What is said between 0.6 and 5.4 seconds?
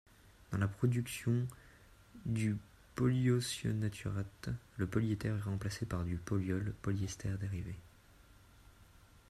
production du polyisocyanurate, le polyéther